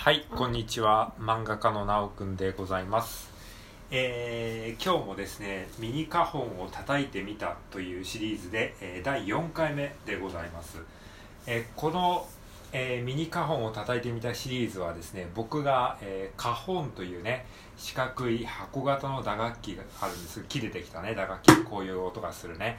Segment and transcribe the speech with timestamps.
[0.00, 1.12] はい、こんにちは。
[1.18, 3.28] 漫画家のなおくんでございます。
[3.90, 10.78] えー今日もですね、ミニカホンを叩いてみたというシリーズで、えー第4回目でございます。
[11.48, 12.24] えーこの、
[12.72, 17.44] えミニカホンを叩いてみたシリーズはですね、僕が、えーカホンというね、
[17.76, 20.44] 四角い箱型の打楽器があるんです。
[20.48, 21.64] 木でできたね、打楽器。
[21.64, 22.78] こういう音がするね。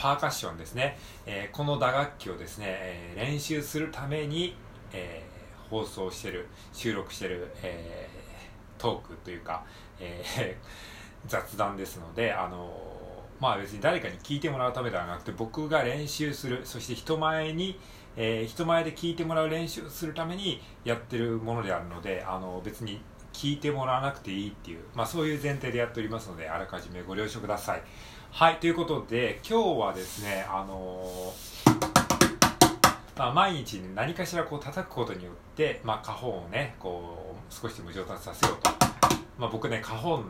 [0.00, 0.96] パーカッションですね、
[1.26, 4.56] えーこの打楽器をですね、え練習するために、
[4.94, 5.30] えー
[5.68, 8.08] 放送してる収録してる、え
[8.78, 9.62] トークというか、
[10.00, 10.56] え
[11.28, 12.72] 雑談ですのであの
[13.38, 17.78] まあ別に誰かに聞いてもらうためではなくて僕が練習するそして人前に、
[18.16, 23.02] えー人前で聞いてもらう練習するためにやってるものであるのであの別に
[23.34, 27.82] 聞いてもらわなくていいっていう、まあ、そういう前提でやっておりますのであらかじめご了承ください。
[28.32, 31.34] はいということで今日はですねあの
[33.18, 38.70] まあ、毎日何かしらこう叩くことによって、まあ、花本をねこう少しでも上達させようと、
[39.36, 40.24] まあ、僕ね花本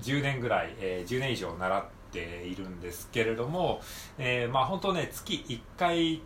[0.00, 3.80] 10年ぐらい、えー10年以上習っているんですけれども、
[4.16, 6.22] えーまあ本当ね月1回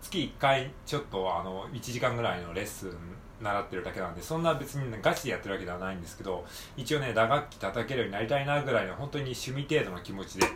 [0.00, 2.90] 月1回ちょっとあの1時間ぐらいのレッスン
[3.40, 6.44] 習ってるだけなんでそんな別に、ね、ガチでやってるわけではないんですけど
[6.76, 10.46] 一応ね打楽器叩けるようになりたいなぐらいの本当に趣味程度の気持ちで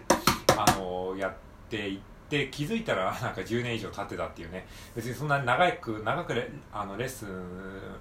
[0.57, 1.33] あのやっ
[1.69, 4.67] ていって気づいたら なんか10年以上経ってたっていうね。
[4.95, 7.29] 別にそんなに長く長くレあのレッスン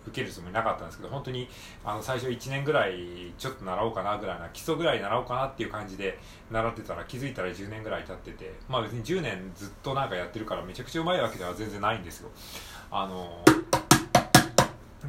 [0.08, 1.50] 受けるつもりなかったんですけど本当に
[1.84, 6.20] あの最初1年ぐらいちょっと習おうかなぐらいな基礎ぐらい習おうかなっていう感じで
[6.52, 12.30] 習ってたら気づいたら10年ぐらい経っててまあ別に10年ずっとなんかやってるからめちゃくちゃうまいわけでは全然ないんですよ。
[12.90, 13.44] あの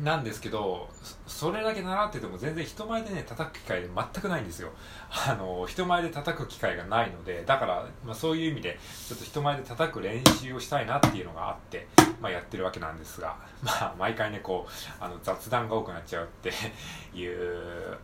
[0.02, 0.88] なんですけど
[1.26, 4.70] それだけ習ってても全然人前でね叩く機会全くないんですよ。
[5.10, 11.86] あの人前で叩く機会がないのでだから、まあ、そういう意味でちょっと人前で叩く練習をしたいなっていうのがあって、
[12.20, 16.52] まあ、やってるわけなんですが、 まあ、毎回ねこうあの雑談が多くなっちゃうって
[17.16, 17.98] いう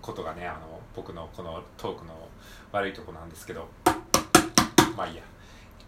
[0.00, 2.28] ことがねあの僕のこのトークの
[2.72, 3.68] 悪いとこなんですけど。
[4.96, 5.22] まあいいや。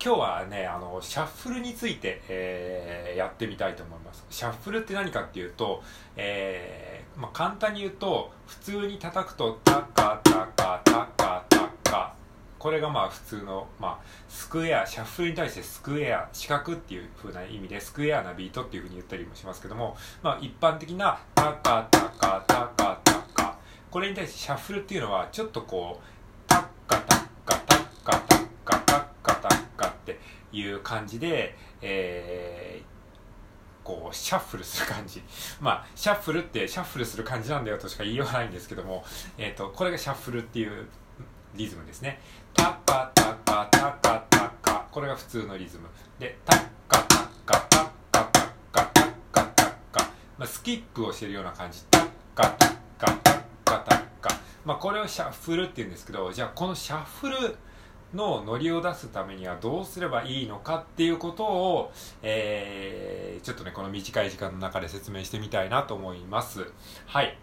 [0.01, 4.25] 今日はねあのシャッフルについて、えーやってみたいと思います。
[4.31, 5.83] シャッフルって何かっていうと、
[6.17, 12.15] えーまあ、簡単に言うと普通に叩くとタカタカタカタカ
[12.61, 23.59] これがまあ普通の、まあ、スクエアシャッフルに対してスクエア四角っていう風な意味でスクエアなビートっていう風に言ったりもしますけども、まあ、一般的なタカタカタカタカ
[23.91, 30.17] これに対してシャッフルっていうのはちょっとこうタッカタッカタッカタッカタッカタッカっ
[30.51, 32.99] ていう感じで、えー
[33.89, 35.23] こうシャッフルする感じ。
[35.63, 39.03] まあシャッフルってシャッフルする感じなんだよとしか言いようがないんですけども、
[39.39, 40.87] えー、とこれがシャッフルっていう
[41.55, 42.21] リズムですね。
[42.53, 45.89] タッカタッカタッカタッカこれが普通のリズム。
[46.19, 50.01] でタッカタッカタッカタッカタッカタッカ、
[50.37, 51.83] まあ、スキップをしてるような感じ。
[51.91, 54.31] タッカタッカタッカタッカ
[54.67, 57.57] まあこれをシャッフルって言うんですけどじゃあこのシャッフル
[58.15, 61.93] のノリを出すためにはどうすればいいのかっていうことを、
[62.23, 66.67] えーちょっとねこの短い時間の中で説明してみたいなと思います。
[67.07, 67.39] はい。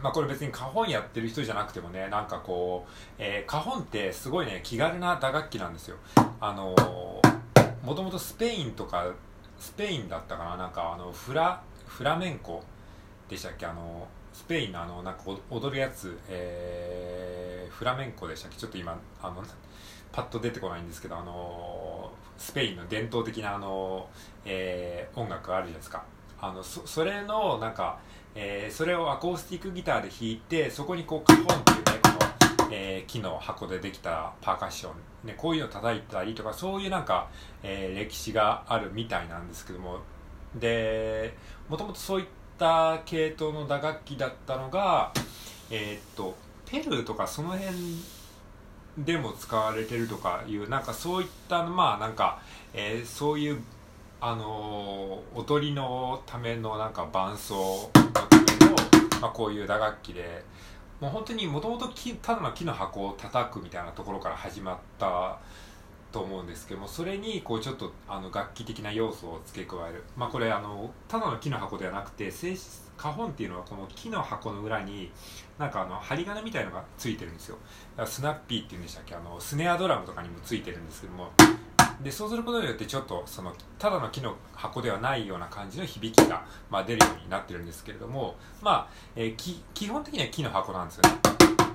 [0.00, 5.96] まあこれ別に花本やってる人じゃなくてもねなんかこう、えー、花本ってすごいね気軽な打楽器なんですよ。
[6.40, 7.36] あのー
[7.82, 9.06] もともとスペインとか
[9.58, 12.62] スペインだったかななんかあのフラフラメンコ
[13.28, 13.66] でしたっけ？
[13.66, 18.58] あのスペインのあのなんか踊るやつ、えーフラメンコでしたっけ？
[18.58, 19.42] ちょっと今あの
[20.12, 24.08] パッと出てこないんですけどあのスペインの伝統的なあの、
[24.44, 26.04] えー音楽あるじゃないですか。
[26.38, 27.98] あのそそれのなんか、
[28.34, 32.08] えーそれをアコースティックギターで弾いてそこにこうカホンっていうねこ
[32.64, 34.90] の、えー木の箱でできたパーカッショ
[35.24, 37.28] ン、ね、こういうの叩いたりとかそういうなんか、
[37.62, 39.98] えー歴史があるみたいなんですけども。
[40.54, 41.34] で
[41.68, 45.12] もともとそういったた系統の打楽器だったのが
[45.70, 46.36] えーっと
[46.66, 47.76] ペルーとかその辺
[48.98, 52.40] でも使われてるとかいうなんかそういったまあなんか、
[52.72, 53.60] えーそういう
[54.20, 58.76] あのー踊りのためのなんか伴奏のための、
[59.20, 60.42] まあ、こういう打楽器で
[61.00, 61.88] もう本当にもともと
[62.22, 65.38] ただの木の箱を叩くみたいなところから始まった
[66.16, 70.02] と思うんですけどもそれにこうちょっとあの楽器的な要素を付け加える。
[70.16, 75.10] まあこれあのただの木の箱ではなくて性質花本っていうのはこの木の箱の裏に
[75.58, 77.58] なんかあの針金みたいのがついてるんですよ。
[78.06, 79.14] スナッピーっていうんでしたっけ？
[79.14, 81.30] あのスネアドラムとかにもついてるんですけども。
[82.02, 88.36] でそうすることによってちょっとそのただの木の箱ではないような感じの響きが、まあ、出るようになってるんですけれども。
[88.62, 89.36] まあ、えー
[89.74, 91.65] 基本的には木の箱なんですよね。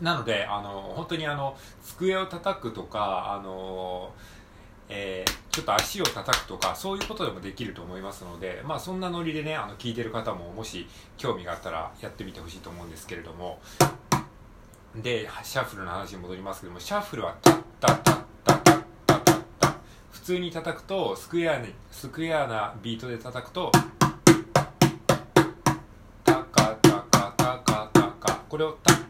[0.00, 4.12] なのであの本当にあの机を叩くとかあの、
[4.88, 13.58] えー、ちょっと足を叩くとかそういうことでもできると思いますので、まあ、そんなノリでねあの聞いてる方ももし興味があったらやってみてほしいと思うんですけれども。
[15.02, 19.74] でシャッフルの話に戻りますけどもシャッフルはタッタッタッタッタッタッタッタ
[20.10, 23.70] 普通に叩くとスクエアにスクエアなビートで叩くと
[26.24, 29.05] タカタカタカタカこれをタッ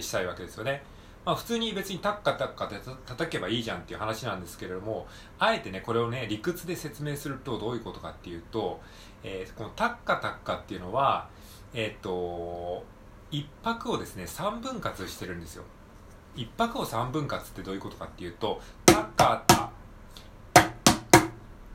[0.00, 0.82] けしたいわけですよね。
[1.24, 5.06] まあ、普通に別にタッカタッカで叩けばいいじゃんっていう話なんですけれども、
[5.38, 8.80] あえてね、これをね、理屈で説明するとどういうことかっていうと、
[9.22, 11.28] えー、このタッカタッカっていうのは、
[11.74, 12.84] えっ、ー、と、
[13.30, 15.64] 一泊をですね、三分割してるんですよ。
[16.34, 19.70] 一泊を三分割ってどういうことかっていうと、タッカタ、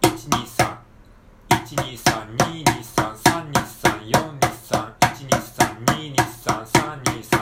[0.01, 0.79] 一二三、
[1.63, 7.34] 一二三、二二三、三二三、四二三、一二三、二二三、三二三、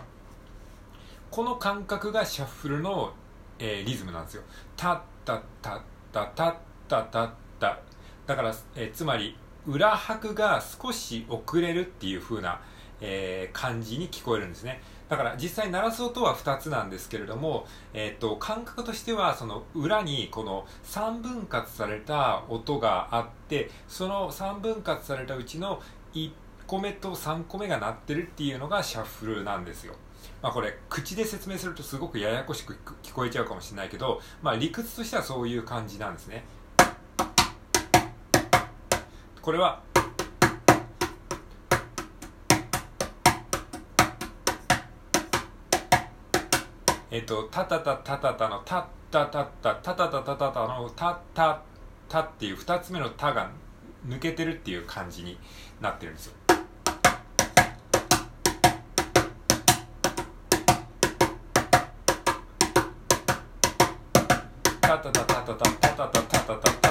[1.29, 3.13] この感覚がシャッフルの、
[3.59, 4.41] えー、リズムなんですよ。
[4.75, 5.79] たったッタッ
[6.11, 6.55] たったッ
[6.87, 7.79] タッタった
[8.25, 12.61] だから、えー、つまり裏拍が少し遅れるっていう風な、
[13.01, 25.81] えー、感じに聞こえるんですねだから実際鳴らす音は2つなんですけれども、えっと感覚としてはその裏にこの3分割された音があってその3分割されたうちの
[26.13, 26.31] 1
[26.65, 29.95] 個目と3個目が鳴ってるっていうのがシャッフルなんですよ。
[30.41, 36.43] まあ、これ口で説明するとすごくややこしく聞こえちゃうかもしれないけど、まあ、理屈としてはそういう感じなんですね。
[39.47, 39.81] これは
[47.09, 51.61] えっと、タタタタタタのタたタタたタタタタタタタのタたタ
[52.09, 53.49] タっていう2つ目のタが
[54.05, 55.39] 抜けてるっていう感じに
[55.79, 56.33] なってるんですよ。
[64.81, 66.86] タタタタタタタタタタタタ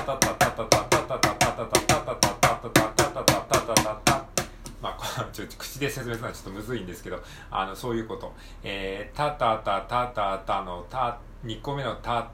[4.87, 12.31] まあ、 ちょ口で説明するのはちょっとむずいんですけどあのそういうこと、えー、タタタタタタのタ2個目のタ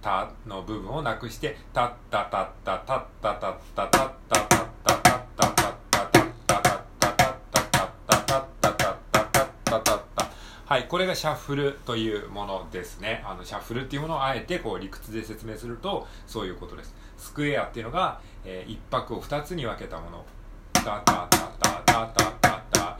[0.00, 10.26] タの部分をなくしてタッタタッタタッタタッタタッタタッタタッタタッタタッタタッタタッタタッタタッタタッタタッタ
[10.66, 20.24] はいこれがシャッフルというものですねあのシャッフルっていうものをあえてこう理屈で説明するとそういうことですスクエアっていうのが、えー、1拍を2つに分けたもの
[20.72, 21.65] タタタタ
[21.96, 22.98] タタタタ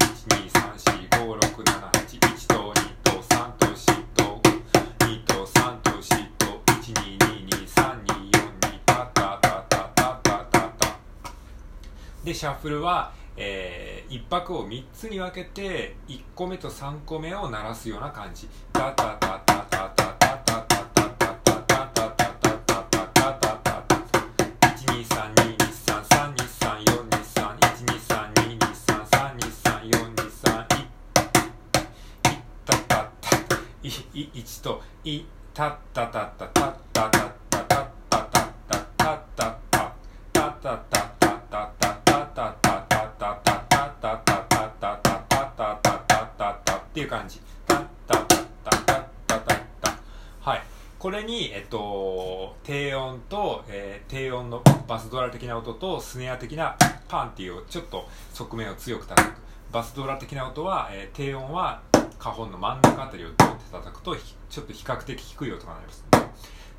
[1.11, 4.41] 123456781と2と3と4と
[5.01, 8.31] 2と3と4と1222324
[8.87, 10.97] タタタタタタタタ。
[12.25, 18.49] でシャッフルは、えー、1拍を3つに分けて1個目と3個目を鳴らすような感じ。
[18.73, 19.46] タタタタタタ。
[34.67, 35.23] と「い
[35.55, 37.13] たったたったたったたっ
[37.53, 38.27] たたった
[38.97, 39.77] たった
[40.35, 42.53] たったたた
[46.37, 47.41] たたっていう感じ。
[50.41, 50.63] はい。
[50.99, 59.35] これに、えっと、低音と、えー、低音のバスドラ的な音とスネア的なパンっていうちょっと側面を強く叩く。
[59.71, 61.83] バスドラ的な音は、えー、低音は
[62.19, 64.17] 花本の真ん中あたりをドンって叩くと
[64.49, 66.05] ちょっと比較的低い音がなります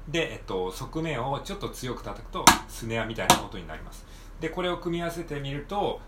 [0.08, 4.06] で、えっと、側面をちょっと強く叩くとスネアみたいな音になります。
[4.40, 6.00] でこれを組み合わせてみると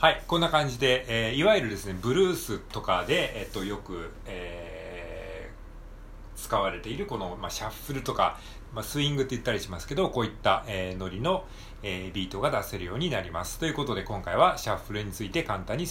[0.00, 8.40] はい、こんな感じで、えー、いわゆるですね、ブルースとかで、えっと、よく、えー、使われているこの、まあ、シャッフルとか、
[8.72, 11.44] まあ、スイングって言ったりしますけど、こういった、えー、ノリの、
[11.82, 13.58] えー、ビートが出せるようになります。
[13.58, 15.86] ということで、今回はシャッフルについて簡単に